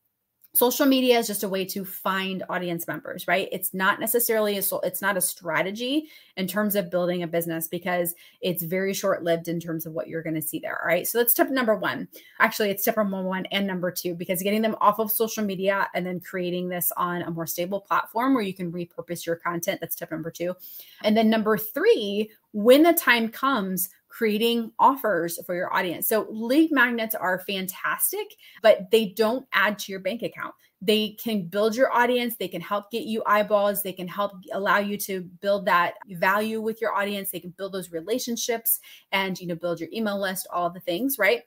social 0.55 0.87
media 0.87 1.19
is 1.19 1.27
just 1.27 1.43
a 1.43 1.49
way 1.49 1.65
to 1.65 1.85
find 1.85 2.45
audience 2.49 2.87
members 2.87 3.27
right? 3.27 3.49
It's 3.53 3.75
not 3.75 4.01
necessarily 4.01 4.57
a 4.57 4.63
it's 4.83 5.03
not 5.03 5.17
a 5.17 5.21
strategy 5.21 6.09
in 6.37 6.47
terms 6.47 6.77
of 6.77 6.91
building 6.91 7.23
a 7.23 7.27
business 7.27 7.69
because 7.69 8.15
it's 8.41 8.63
very 8.63 8.95
short 8.95 9.23
lived 9.23 9.49
in 9.49 9.61
terms 9.61 9.85
of 9.85 9.93
what 9.93 10.09
you're 10.09 10.23
going 10.23 10.35
to 10.35 10.43
see 10.43 10.59
there 10.59 10.81
all 10.81 10.89
right? 10.89 11.07
So 11.07 11.19
that's 11.19 11.35
tip 11.35 11.51
number 11.51 11.75
one. 11.75 12.09
Actually 12.39 12.71
it's 12.71 12.85
tip 12.85 12.97
number 12.97 13.23
one 13.23 13.47
and 13.47 13.67
number 13.67 13.91
two 13.91 14.15
because 14.15 14.43
getting 14.43 14.63
them 14.63 14.77
off 14.81 14.99
of 14.99 15.11
social 15.11 15.45
media 15.45 15.89
and 15.95 16.07
then 16.07 16.21
creating 16.21 16.69
this 16.69 16.93
on 16.97 17.23
a 17.23 17.31
more 17.31 17.47
stable 17.47 17.81
platform 17.81 18.35
where 18.35 18.43
you 18.43 18.55
can 18.55 18.73
repurpose 18.73 19.27
your 19.27 19.37
content 19.37 19.81
that's 19.81 19.97
tip 19.97 20.11
number 20.11 20.31
two. 20.31 20.55
And 21.03 21.17
then 21.17 21.29
number 21.29 21.59
three 21.59 22.31
when 22.53 22.85
the 22.85 22.93
time 22.93 23.29
comes 23.29 23.89
creating 24.15 24.71
offers 24.79 25.41
for 25.45 25.57
your 25.57 25.75
audience. 25.75 26.09
So 26.09 26.29
lead 26.31 26.71
magnets 26.71 27.17
are 27.17 27.41
fantastic, 27.41 28.27
but 28.63 28.89
they 28.93 29.07
don't 29.07 29.45
add 29.53 29.77
to 29.81 29.93
your 29.93 30.01
bank 30.01 30.23
account. 30.23 30.55
They 30.81 31.17
can 31.21 31.49
build 31.49 31.75
your 31.75 31.93
audience, 31.93 32.37
they 32.37 32.47
can 32.47 32.61
help 32.61 32.93
get 32.93 33.05
you 33.05 33.25
eyeballs, 33.27 33.83
they 33.83 33.93
can 33.93 34.07
help 34.07 34.33
allow 34.53 34.79
you 34.79 34.97
to 34.99 35.23
build 35.41 35.67
that 35.67 35.95
value 36.11 36.61
with 36.61 36.81
your 36.81 36.95
audience, 36.95 37.33
they 37.33 37.41
can 37.41 37.55
build 37.59 37.73
those 37.73 37.91
relationships 37.91 38.79
and 39.11 39.41
you 39.41 39.49
know 39.49 39.57
build 39.57 39.81
your 39.81 39.89
email 39.93 40.21
list, 40.21 40.47
all 40.53 40.71
the 40.71 40.81
things, 40.81 41.17
right? 41.19 41.43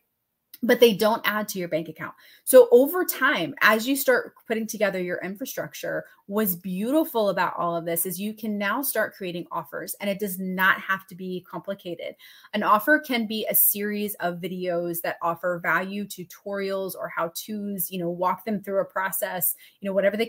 But 0.64 0.80
they 0.80 0.94
don't 0.94 1.22
add 1.26 1.48
to 1.50 1.60
your 1.60 1.68
bank 1.68 1.90
account. 1.90 2.14
So 2.44 2.68
over 2.72 3.06
time, 3.06 3.54
as 3.62 3.88
you 3.88 3.96
start 3.96 4.34
putting 4.48 4.66
together 4.66 5.02
your 5.02 5.20
infrastructure, 5.24 6.06
what's 6.26 6.56
beautiful 6.56 7.30
about 7.30 7.56
all 7.58 7.76
of 7.76 7.86
this 7.86 8.06
is 8.06 8.20
you 8.20 8.34
can 8.34 8.58
now 8.58 8.82
start 8.82 9.14
creating 9.16 9.48
offers 9.52 9.96
and 10.02 10.10
it 10.10 10.20
does 10.20 10.40
not 10.40 10.80
have 10.82 11.06
to 11.08 11.16
be 11.16 11.46
complicated. 11.50 12.16
An 12.54 12.64
offer 12.64 13.00
can 13.00 13.28
be 13.28 13.46
a 13.50 13.56
series 13.56 14.16
of 14.16 14.40
videos 14.40 15.02
that 15.02 15.18
offer 15.22 15.60
value 15.62 16.06
tutorials 16.06 16.96
or 16.96 17.08
how 17.08 17.32
to's, 17.36 17.92
you 17.92 18.00
know, 18.00 18.10
walk 18.10 18.46
them 18.46 18.62
through 18.62 18.82
a 18.82 18.86
process, 18.86 19.56
you 19.80 19.88
know, 19.88 19.94
whatever 19.94 20.18
they 20.18 20.26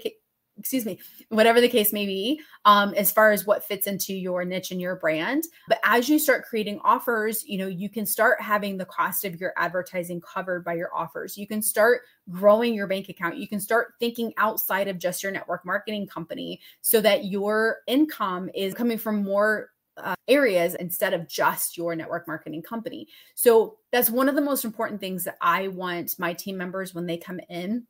excuse 0.59 0.85
me, 0.85 0.99
whatever 1.29 1.61
the 1.61 1.69
case 1.69 1.93
may 1.93 2.07
be, 2.07 2.41
um, 2.65 2.93
as 2.95 3.13
far 3.13 3.31
as 3.31 3.47
what 3.47 3.65
fits 3.65 3.87
into 3.87 4.15
your 4.15 4.45
niche 4.45 4.71
and 4.71 4.81
your 4.81 4.97
brand. 4.97 5.45
But 5.69 5.81
as 5.85 6.09
you 6.09 6.19
start 6.19 6.45
creating 6.45 6.81
offers, 6.85 7.45
you 7.47 7.59
know, 7.59 7.69
you 7.69 7.89
can 7.89 8.05
start 8.05 8.41
having 8.41 8.77
the 8.77 8.85
cost 8.85 9.25
of 9.25 9.41
your 9.41 9.53
advertising 9.57 10.21
covered 10.21 10.65
by 10.65 10.75
your 10.75 10.95
offers. 10.95 11.39
You 11.39 11.47
can 11.47 11.63
start 11.63 12.03
growing 12.31 12.75
your 12.75 12.87
bank 12.87 13.09
account. 13.09 13.37
You 13.37 13.49
can 13.49 13.61
start 13.61 13.95
thinking 14.01 14.33
outside 14.37 14.89
of 14.89 14.99
just 14.99 15.23
your 15.23 15.33
network 15.33 15.65
marketing 15.65 16.07
company 16.07 16.61
so 16.81 17.01
that 17.01 17.27
your 17.27 17.79
income 17.87 18.51
is 18.55 18.75
coming 18.75 18.99
from 18.99 19.23
more 19.23 19.71
uh, 19.97 20.15
areas 20.29 20.75
instead 20.75 21.13
of 21.13 21.29
just 21.29 21.77
your 21.77 21.97
network 21.97 22.27
marketing 22.29 22.63
company. 22.63 23.09
So 23.35 23.79
that's 23.91 24.11
one 24.11 24.29
of 24.29 24.35
the 24.35 24.41
most 24.41 24.65
important 24.65 25.01
things 25.01 25.25
that 25.25 25.37
I 25.41 25.69
want 25.69 26.19
my 26.19 26.35
team 26.35 26.57
members 26.57 26.95
when 26.95 27.07
they 27.07 27.17
come 27.17 27.41
in 27.49 27.87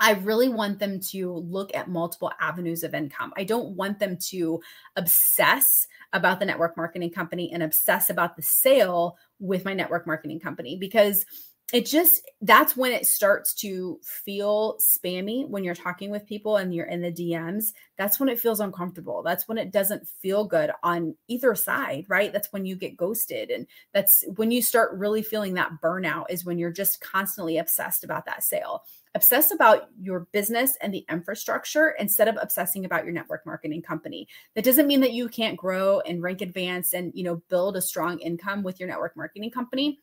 I 0.00 0.12
really 0.12 0.48
want 0.48 0.78
them 0.78 0.98
to 1.10 1.32
look 1.32 1.74
at 1.74 1.88
multiple 1.88 2.32
avenues 2.40 2.82
of 2.82 2.94
income. 2.94 3.32
I 3.36 3.44
don't 3.44 3.76
want 3.76 4.00
them 4.00 4.18
to 4.30 4.60
obsess 4.96 5.86
about 6.12 6.40
the 6.40 6.46
network 6.46 6.76
marketing 6.76 7.10
company 7.10 7.52
and 7.52 7.62
obsess 7.62 8.10
about 8.10 8.36
the 8.36 8.42
sale 8.42 9.16
with 9.38 9.64
my 9.64 9.74
network 9.74 10.06
marketing 10.06 10.40
company 10.40 10.76
because 10.76 11.24
it 11.72 11.86
just 11.86 12.30
that's 12.42 12.76
when 12.76 12.92
it 12.92 13.06
starts 13.06 13.54
to 13.54 13.98
feel 14.02 14.78
spammy 14.78 15.48
when 15.48 15.64
you're 15.64 15.74
talking 15.74 16.10
with 16.10 16.26
people 16.26 16.56
and 16.56 16.74
you're 16.74 16.86
in 16.86 17.00
the 17.00 17.10
DMs. 17.10 17.72
That's 17.96 18.20
when 18.20 18.28
it 18.28 18.38
feels 18.38 18.60
uncomfortable. 18.60 19.22
That's 19.22 19.48
when 19.48 19.56
it 19.56 19.70
doesn't 19.70 20.06
feel 20.06 20.44
good 20.44 20.70
on 20.82 21.14
either 21.28 21.54
side, 21.54 22.04
right? 22.08 22.32
That's 22.32 22.52
when 22.52 22.66
you 22.66 22.76
get 22.76 22.96
ghosted. 22.96 23.50
And 23.50 23.66
that's 23.94 24.24
when 24.34 24.50
you 24.50 24.60
start 24.60 24.98
really 24.98 25.22
feeling 25.22 25.54
that 25.54 25.80
burnout, 25.82 26.26
is 26.28 26.44
when 26.44 26.58
you're 26.58 26.72
just 26.72 27.00
constantly 27.00 27.56
obsessed 27.56 28.04
about 28.04 28.26
that 28.26 28.42
sale. 28.42 28.82
Obsess 29.14 29.52
about 29.52 29.88
your 30.00 30.26
business 30.32 30.76
and 30.82 30.92
the 30.92 31.06
infrastructure 31.08 31.90
instead 31.98 32.28
of 32.28 32.36
obsessing 32.40 32.84
about 32.84 33.04
your 33.04 33.14
network 33.14 33.46
marketing 33.46 33.82
company. 33.82 34.26
That 34.56 34.64
doesn't 34.64 34.86
mean 34.86 35.00
that 35.00 35.12
you 35.12 35.28
can't 35.28 35.56
grow 35.56 36.00
and 36.00 36.22
rank 36.22 36.40
advance 36.40 36.92
and 36.92 37.12
you 37.14 37.22
know 37.24 37.36
build 37.48 37.76
a 37.76 37.82
strong 37.82 38.18
income 38.18 38.62
with 38.62 38.80
your 38.80 38.88
network 38.88 39.16
marketing 39.16 39.50
company 39.50 40.00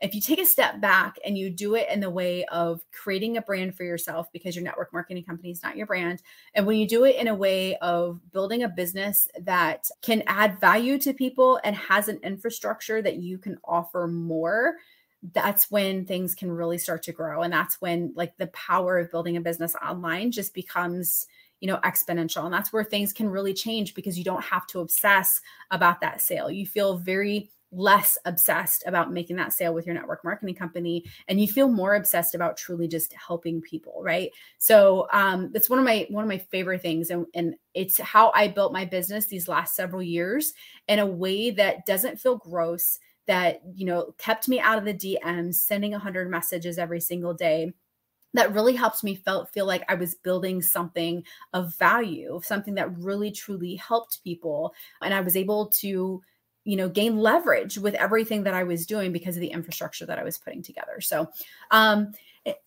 if 0.00 0.14
you 0.14 0.20
take 0.20 0.40
a 0.40 0.46
step 0.46 0.80
back 0.80 1.18
and 1.24 1.36
you 1.36 1.50
do 1.50 1.74
it 1.74 1.88
in 1.90 2.00
the 2.00 2.10
way 2.10 2.44
of 2.46 2.80
creating 2.92 3.36
a 3.36 3.42
brand 3.42 3.76
for 3.76 3.84
yourself 3.84 4.30
because 4.32 4.54
your 4.54 4.64
network 4.64 4.92
marketing 4.92 5.24
company 5.24 5.50
is 5.50 5.62
not 5.62 5.76
your 5.76 5.86
brand 5.86 6.22
and 6.54 6.66
when 6.66 6.78
you 6.78 6.86
do 6.86 7.04
it 7.04 7.16
in 7.16 7.28
a 7.28 7.34
way 7.34 7.76
of 7.76 8.20
building 8.32 8.62
a 8.62 8.68
business 8.68 9.28
that 9.40 9.88
can 10.02 10.22
add 10.26 10.60
value 10.60 10.98
to 10.98 11.12
people 11.12 11.60
and 11.64 11.74
has 11.76 12.08
an 12.08 12.18
infrastructure 12.22 13.02
that 13.02 13.16
you 13.16 13.38
can 13.38 13.58
offer 13.64 14.06
more 14.06 14.74
that's 15.32 15.70
when 15.70 16.04
things 16.04 16.34
can 16.34 16.50
really 16.50 16.78
start 16.78 17.02
to 17.02 17.12
grow. 17.12 17.42
And 17.42 17.52
that's 17.52 17.80
when 17.80 18.12
like 18.14 18.36
the 18.36 18.46
power 18.48 18.98
of 18.98 19.10
building 19.10 19.36
a 19.36 19.40
business 19.40 19.74
online 19.84 20.30
just 20.30 20.54
becomes 20.54 21.26
you 21.60 21.66
know 21.66 21.78
exponential. 21.78 22.44
And 22.44 22.54
that's 22.54 22.72
where 22.72 22.84
things 22.84 23.12
can 23.12 23.28
really 23.28 23.54
change 23.54 23.94
because 23.94 24.16
you 24.16 24.24
don't 24.24 24.44
have 24.44 24.66
to 24.68 24.80
obsess 24.80 25.40
about 25.70 26.00
that 26.00 26.20
sale. 26.20 26.50
You 26.50 26.66
feel 26.66 26.98
very 26.98 27.50
less 27.70 28.16
obsessed 28.24 28.82
about 28.86 29.12
making 29.12 29.36
that 29.36 29.52
sale 29.52 29.74
with 29.74 29.84
your 29.84 29.94
network 29.94 30.24
marketing 30.24 30.54
company 30.54 31.04
and 31.28 31.38
you 31.38 31.46
feel 31.46 31.68
more 31.68 31.96
obsessed 31.96 32.34
about 32.34 32.56
truly 32.56 32.88
just 32.88 33.12
helping 33.12 33.60
people 33.60 34.00
right 34.02 34.30
so 34.56 35.06
um 35.12 35.50
that's 35.52 35.68
one 35.68 35.78
of 35.78 35.84
my 35.84 36.06
one 36.08 36.24
of 36.24 36.28
my 36.28 36.38
favorite 36.38 36.80
things 36.80 37.10
and 37.10 37.26
and 37.34 37.54
it's 37.74 38.00
how 38.00 38.32
i 38.34 38.48
built 38.48 38.72
my 38.72 38.86
business 38.86 39.26
these 39.26 39.48
last 39.48 39.74
several 39.74 40.02
years 40.02 40.54
in 40.88 40.98
a 40.98 41.06
way 41.06 41.50
that 41.50 41.84
doesn't 41.84 42.18
feel 42.18 42.36
gross 42.36 42.98
that 43.26 43.60
you 43.74 43.84
know 43.84 44.14
kept 44.16 44.48
me 44.48 44.58
out 44.58 44.78
of 44.78 44.84
the 44.86 44.94
dms 44.94 45.56
sending 45.56 45.92
100 45.92 46.30
messages 46.30 46.78
every 46.78 47.00
single 47.00 47.34
day 47.34 47.70
that 48.34 48.52
really 48.52 48.74
helps 48.74 49.02
me 49.02 49.14
felt 49.14 49.52
feel 49.52 49.66
like 49.66 49.82
I 49.88 49.94
was 49.94 50.14
building 50.14 50.60
something 50.60 51.24
of 51.54 51.74
value, 51.76 52.38
something 52.44 52.74
that 52.74 52.96
really 52.98 53.30
truly 53.30 53.74
helped 53.76 54.22
people. 54.22 54.74
And 55.00 55.14
I 55.14 55.22
was 55.22 55.34
able 55.34 55.68
to 55.80 56.20
you 56.68 56.76
know 56.76 56.86
gain 56.86 57.16
leverage 57.16 57.78
with 57.78 57.94
everything 57.94 58.42
that 58.42 58.52
i 58.52 58.62
was 58.62 58.84
doing 58.84 59.10
because 59.10 59.36
of 59.36 59.40
the 59.40 59.48
infrastructure 59.48 60.04
that 60.04 60.18
i 60.18 60.22
was 60.22 60.36
putting 60.36 60.62
together. 60.62 61.00
So 61.00 61.30
um 61.70 62.12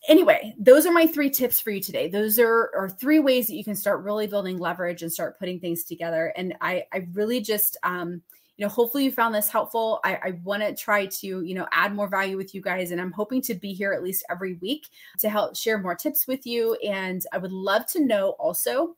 anyway 0.08 0.56
those 0.58 0.88
are 0.88 0.92
my 0.92 1.06
three 1.06 1.30
tips 1.30 1.60
for 1.60 1.70
you 1.72 1.82
today. 1.82 2.08
Those 2.10 2.40
are, 2.40 2.72
are 2.76 2.90
three 2.90 3.20
ways 3.20 3.48
that 3.48 3.56
you 3.56 3.64
can 3.64 3.76
start 3.76 4.04
really 4.04 4.26
building 4.26 4.58
leverage 4.58 5.04
and 5.04 5.14
start 5.14 5.38
putting 5.38 5.60
things 5.60 5.84
together. 5.84 6.34
And 6.36 6.56
i 6.62 6.84
i 6.92 7.08
really 7.14 7.42
just 7.42 7.78
um 7.84 8.24
you 8.58 8.66
know 8.66 8.70
hopefully 8.70 9.04
you 9.04 9.12
found 9.12 9.36
this 9.36 9.50
helpful. 9.50 10.00
I, 10.04 10.16
I 10.16 10.32
want 10.44 10.64
to 10.64 10.76
try 10.76 11.06
to 11.06 11.42
you 11.42 11.54
know 11.54 11.68
add 11.72 11.94
more 11.94 12.08
value 12.08 12.38
with 12.38 12.56
you 12.56 12.62
guys 12.62 12.90
and 12.90 13.00
i'm 13.00 13.12
hoping 13.12 13.42
to 13.44 13.54
be 13.54 13.72
here 13.72 13.94
at 13.94 14.04
least 14.04 14.26
every 14.32 14.56
week 14.56 14.88
to 15.20 15.30
help 15.30 15.56
share 15.56 15.78
more 15.78 15.94
tips 15.94 16.26
with 16.28 16.48
you. 16.48 16.74
And 16.84 17.24
i 17.34 17.38
would 17.38 17.52
love 17.52 17.86
to 17.94 18.04
know 18.04 18.32
also 18.40 18.96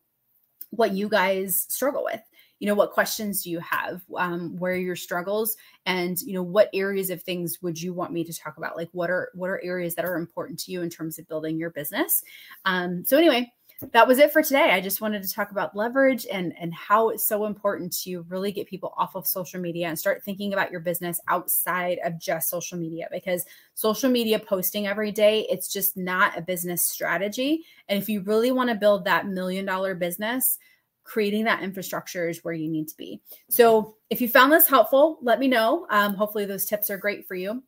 what 0.69 0.93
you 0.93 1.09
guys 1.09 1.65
struggle 1.69 2.05
with 2.05 2.21
you 2.63 2.69
know 2.69 2.75
what 2.75 2.93
questions 2.93 3.43
do 3.43 3.51
you 3.51 3.59
have 3.59 4.01
um, 4.15 4.57
where 4.57 4.71
are 4.71 4.77
your 4.77 4.95
struggles 4.95 5.57
and 5.85 6.21
you 6.21 6.31
know 6.31 6.41
what 6.41 6.69
areas 6.73 7.09
of 7.09 7.21
things 7.21 7.61
would 7.61 7.79
you 7.79 7.93
want 7.93 8.13
me 8.13 8.23
to 8.23 8.33
talk 8.33 8.55
about 8.55 8.77
like 8.77 8.87
what 8.93 9.09
are 9.09 9.31
what 9.35 9.49
are 9.49 9.61
areas 9.61 9.95
that 9.95 10.05
are 10.05 10.15
important 10.15 10.57
to 10.57 10.71
you 10.71 10.81
in 10.81 10.89
terms 10.89 11.19
of 11.19 11.27
building 11.27 11.57
your 11.57 11.71
business 11.71 12.23
um, 12.63 13.03
so 13.03 13.17
anyway 13.17 13.51
that 13.91 14.07
was 14.07 14.17
it 14.17 14.31
for 14.31 14.41
today. 14.41 14.69
I 14.71 14.79
just 14.79 15.01
wanted 15.01 15.23
to 15.23 15.29
talk 15.29 15.51
about 15.51 15.75
leverage 15.75 16.25
and 16.31 16.53
and 16.57 16.73
how 16.73 17.09
it's 17.09 17.27
so 17.27 17.43
important 17.45 17.91
to 18.03 18.21
really 18.29 18.53
get 18.53 18.65
people 18.65 18.93
off 18.95 19.15
of 19.15 19.27
social 19.27 19.59
media 19.59 19.89
and 19.89 19.99
start 19.99 20.23
thinking 20.23 20.53
about 20.53 20.71
your 20.71 20.79
business 20.79 21.19
outside 21.27 21.99
of 22.05 22.17
just 22.17 22.49
social 22.49 22.77
media 22.77 23.09
because 23.11 23.43
social 23.73 24.09
media 24.09 24.39
posting 24.39 24.87
every 24.87 25.11
day 25.11 25.45
it's 25.49 25.67
just 25.67 25.97
not 25.97 26.37
a 26.37 26.41
business 26.41 26.87
strategy. 26.87 27.65
And 27.89 28.01
if 28.01 28.07
you 28.07 28.21
really 28.21 28.53
want 28.53 28.69
to 28.69 28.75
build 28.75 29.03
that 29.03 29.27
million 29.27 29.65
dollar 29.65 29.95
business, 29.95 30.59
creating 31.03 31.45
that 31.45 31.63
infrastructure 31.63 32.29
is 32.29 32.43
where 32.43 32.53
you 32.53 32.69
need 32.69 32.87
to 32.87 32.97
be. 32.97 33.21
So, 33.49 33.95
if 34.09 34.21
you 34.21 34.29
found 34.29 34.51
this 34.51 34.67
helpful, 34.67 35.19
let 35.21 35.39
me 35.39 35.47
know. 35.47 35.85
Um, 35.89 36.13
hopefully, 36.13 36.45
those 36.45 36.65
tips 36.65 36.89
are 36.89 36.97
great 36.97 37.27
for 37.27 37.35
you. 37.35 37.63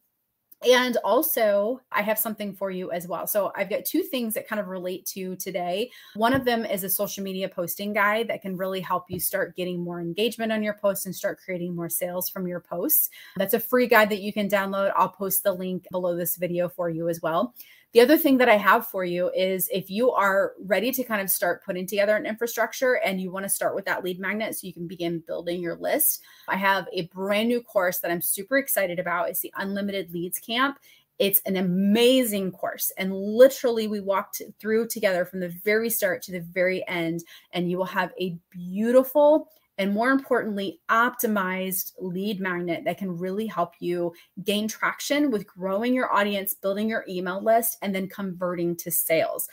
And 0.67 0.97
also, 1.03 1.81
I 1.91 2.01
have 2.01 2.17
something 2.17 2.55
for 2.55 2.71
you 2.71 2.91
as 2.91 3.07
well. 3.07 3.27
So, 3.27 3.51
I've 3.55 3.69
got 3.69 3.85
two 3.85 4.03
things 4.03 4.33
that 4.33 4.47
kind 4.47 4.59
of 4.59 4.67
relate 4.67 5.05
to 5.07 5.35
today. 5.35 5.91
One 6.15 6.33
of 6.33 6.45
them 6.45 6.65
is 6.65 6.83
a 6.83 6.89
social 6.89 7.23
media 7.23 7.49
posting 7.49 7.93
guide 7.93 8.27
that 8.29 8.41
can 8.41 8.57
really 8.57 8.79
help 8.79 9.05
you 9.09 9.19
start 9.19 9.55
getting 9.55 9.79
more 9.79 9.99
engagement 9.99 10.51
on 10.51 10.63
your 10.63 10.75
posts 10.75 11.05
and 11.05 11.15
start 11.15 11.39
creating 11.43 11.75
more 11.75 11.89
sales 11.89 12.29
from 12.29 12.47
your 12.47 12.61
posts. 12.61 13.09
That's 13.35 13.53
a 13.53 13.59
free 13.59 13.87
guide 13.87 14.09
that 14.09 14.21
you 14.21 14.31
can 14.31 14.49
download. 14.49 14.93
I'll 14.95 15.09
post 15.09 15.43
the 15.43 15.53
link 15.53 15.87
below 15.91 16.15
this 16.15 16.37
video 16.37 16.69
for 16.69 16.89
you 16.89 17.09
as 17.09 17.21
well. 17.21 17.53
The 17.95 18.01
other 18.01 18.17
thing 18.17 18.39
that 18.39 18.49
I 18.49 18.57
have 18.57 18.87
for 18.87 19.05
you 19.05 19.31
is 19.33 19.69
if 19.71 19.89
you 19.89 20.11
are 20.11 20.51
ready 20.59 20.91
to 20.91 21.01
kind 21.05 21.21
of 21.21 21.29
start 21.29 21.63
putting 21.63 21.87
together 21.87 22.17
an 22.17 22.25
infrastructure 22.25 22.95
and 22.95 23.21
you 23.21 23.31
want 23.31 23.45
to 23.45 23.49
start 23.49 23.73
with 23.73 23.85
that 23.85 24.03
lead 24.03 24.19
magnet 24.19 24.53
so 24.53 24.67
you 24.67 24.73
can 24.73 24.85
begin 24.85 25.23
building 25.25 25.61
your 25.61 25.77
list, 25.77 26.21
I 26.49 26.57
have 26.57 26.89
a 26.91 27.03
brand 27.03 27.47
new 27.47 27.61
course 27.61 27.99
that 27.99 28.11
I'm 28.11 28.21
super 28.21 28.57
excited 28.57 28.99
about. 28.99 29.29
It's 29.29 29.39
the 29.39 29.53
Unlimited 29.55 30.11
Leads 30.11 30.39
Camp. 30.39 30.77
It's 31.19 31.39
an 31.45 31.55
amazing 31.55 32.51
course. 32.51 32.91
And 32.97 33.15
literally, 33.15 33.87
we 33.87 34.01
walked 34.01 34.41
through 34.59 34.89
together 34.89 35.23
from 35.23 35.39
the 35.39 35.55
very 35.63 35.89
start 35.89 36.21
to 36.23 36.33
the 36.33 36.41
very 36.41 36.85
end, 36.89 37.23
and 37.53 37.71
you 37.71 37.77
will 37.77 37.85
have 37.85 38.11
a 38.19 38.37
beautiful 38.49 39.47
and 39.77 39.93
more 39.93 40.11
importantly, 40.11 40.79
optimized 40.89 41.93
lead 41.99 42.39
magnet 42.39 42.83
that 42.85 42.97
can 42.97 43.17
really 43.17 43.47
help 43.47 43.73
you 43.79 44.13
gain 44.43 44.67
traction 44.67 45.31
with 45.31 45.47
growing 45.47 45.93
your 45.93 46.13
audience, 46.13 46.53
building 46.53 46.89
your 46.89 47.05
email 47.09 47.43
list, 47.43 47.77
and 47.81 47.93
then 47.93 48.07
converting 48.07 48.75
to 48.77 48.91
sales. 48.91 49.47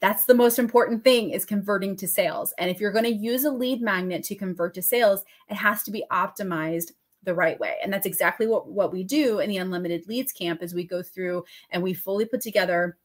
That's 0.00 0.24
the 0.24 0.34
most 0.34 0.58
important 0.58 1.02
thing 1.02 1.30
is 1.30 1.44
converting 1.44 1.96
to 1.96 2.08
sales. 2.08 2.54
And 2.58 2.70
if 2.70 2.80
you're 2.80 2.92
going 2.92 3.04
to 3.04 3.12
use 3.12 3.44
a 3.44 3.50
lead 3.50 3.80
magnet 3.80 4.24
to 4.24 4.36
convert 4.36 4.74
to 4.74 4.82
sales, 4.82 5.24
it 5.48 5.56
has 5.56 5.82
to 5.84 5.90
be 5.90 6.04
optimized 6.10 6.92
the 7.24 7.34
right 7.34 7.58
way. 7.58 7.76
And 7.82 7.92
that's 7.92 8.06
exactly 8.06 8.46
what, 8.46 8.68
what 8.68 8.92
we 8.92 9.02
do 9.02 9.40
in 9.40 9.48
the 9.48 9.56
Unlimited 9.56 10.06
Leads 10.06 10.32
Camp 10.32 10.62
is 10.62 10.72
we 10.72 10.84
go 10.84 11.02
through 11.02 11.44
and 11.70 11.82
we 11.82 11.94
fully 11.94 12.24
put 12.24 12.40
together 12.40 12.96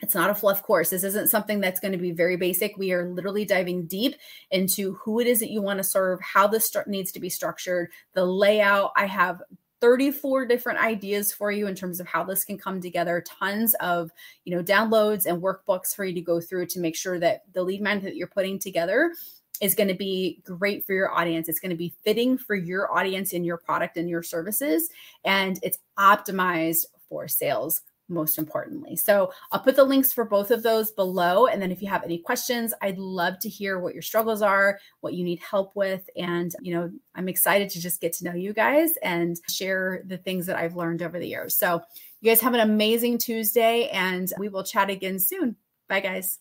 it's 0.00 0.14
not 0.14 0.30
a 0.30 0.34
fluff 0.34 0.62
course. 0.62 0.90
This 0.90 1.04
isn't 1.04 1.30
something 1.30 1.60
that's 1.60 1.80
going 1.80 1.92
to 1.92 1.98
be 1.98 2.12
very 2.12 2.36
basic. 2.36 2.76
We 2.76 2.92
are 2.92 3.08
literally 3.08 3.44
diving 3.44 3.86
deep 3.86 4.16
into 4.50 4.94
who 4.94 5.20
it 5.20 5.26
is 5.26 5.40
that 5.40 5.50
you 5.50 5.62
want 5.62 5.78
to 5.78 5.84
serve, 5.84 6.20
how 6.20 6.46
this 6.46 6.74
needs 6.86 7.12
to 7.12 7.20
be 7.20 7.28
structured, 7.28 7.90
the 8.14 8.24
layout. 8.24 8.92
I 8.96 9.06
have 9.06 9.42
34 9.80 10.46
different 10.46 10.78
ideas 10.78 11.32
for 11.32 11.50
you 11.50 11.66
in 11.66 11.74
terms 11.74 12.00
of 12.00 12.06
how 12.06 12.22
this 12.22 12.44
can 12.44 12.58
come 12.58 12.80
together 12.80 13.24
tons 13.26 13.74
of 13.74 14.10
you 14.44 14.54
know 14.54 14.62
downloads 14.62 15.26
and 15.26 15.42
workbooks 15.42 15.94
for 15.94 16.04
you 16.04 16.14
to 16.14 16.20
go 16.20 16.40
through 16.40 16.66
to 16.66 16.80
make 16.80 16.96
sure 16.96 17.18
that 17.18 17.42
the 17.54 17.62
lead 17.62 17.80
magnet 17.80 18.04
that 18.04 18.16
you're 18.16 18.26
putting 18.26 18.58
together 18.58 19.12
is 19.60 19.74
going 19.74 19.88
to 19.88 19.94
be 19.94 20.40
great 20.44 20.84
for 20.84 20.92
your 20.92 21.10
audience 21.12 21.48
it's 21.48 21.60
going 21.60 21.70
to 21.70 21.76
be 21.76 21.94
fitting 22.04 22.36
for 22.36 22.54
your 22.54 22.92
audience 22.92 23.32
and 23.32 23.46
your 23.46 23.56
product 23.56 23.96
and 23.96 24.08
your 24.08 24.22
services 24.22 24.90
and 25.24 25.58
it's 25.62 25.78
optimized 25.98 26.84
for 27.08 27.26
sales 27.26 27.80
most 28.10 28.38
importantly. 28.38 28.96
So 28.96 29.32
I'll 29.52 29.60
put 29.60 29.76
the 29.76 29.84
links 29.84 30.12
for 30.12 30.24
both 30.24 30.50
of 30.50 30.62
those 30.62 30.90
below. 30.90 31.46
And 31.46 31.62
then 31.62 31.70
if 31.70 31.80
you 31.80 31.88
have 31.88 32.04
any 32.04 32.18
questions, 32.18 32.74
I'd 32.82 32.98
love 32.98 33.38
to 33.40 33.48
hear 33.48 33.78
what 33.78 33.94
your 33.94 34.02
struggles 34.02 34.42
are, 34.42 34.78
what 35.00 35.14
you 35.14 35.24
need 35.24 35.40
help 35.40 35.74
with. 35.76 36.08
And, 36.16 36.54
you 36.60 36.74
know, 36.74 36.90
I'm 37.14 37.28
excited 37.28 37.70
to 37.70 37.80
just 37.80 38.00
get 38.00 38.12
to 38.14 38.24
know 38.24 38.34
you 38.34 38.52
guys 38.52 38.92
and 39.02 39.40
share 39.48 40.02
the 40.06 40.18
things 40.18 40.46
that 40.46 40.56
I've 40.56 40.76
learned 40.76 41.02
over 41.02 41.18
the 41.18 41.28
years. 41.28 41.56
So 41.56 41.80
you 42.20 42.30
guys 42.30 42.40
have 42.40 42.54
an 42.54 42.60
amazing 42.60 43.18
Tuesday 43.18 43.88
and 43.88 44.32
we 44.38 44.48
will 44.48 44.64
chat 44.64 44.90
again 44.90 45.18
soon. 45.18 45.56
Bye, 45.88 46.00
guys. 46.00 46.38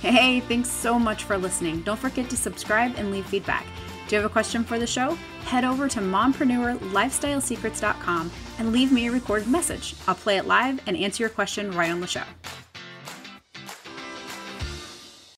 Hey, 0.00 0.40
thanks 0.40 0.68
so 0.68 0.98
much 0.98 1.24
for 1.24 1.38
listening. 1.38 1.82
Don't 1.82 1.98
forget 1.98 2.28
to 2.30 2.36
subscribe 2.36 2.94
and 2.96 3.12
leave 3.12 3.26
feedback. 3.26 3.64
Do 4.08 4.14
you 4.14 4.22
have 4.22 4.30
a 4.30 4.32
question 4.32 4.62
for 4.62 4.78
the 4.78 4.86
show? 4.86 5.18
Head 5.44 5.64
over 5.64 5.88
to 5.88 5.98
mompreneurlifestylesecrets.com 6.00 8.30
and 8.58 8.72
leave 8.72 8.92
me 8.92 9.08
a 9.08 9.10
recorded 9.10 9.48
message. 9.48 9.96
I'll 10.06 10.14
play 10.14 10.36
it 10.36 10.46
live 10.46 10.80
and 10.86 10.96
answer 10.96 11.24
your 11.24 11.30
question 11.30 11.72
right 11.72 11.90
on 11.90 12.00
the 12.00 12.06
show. 12.06 12.22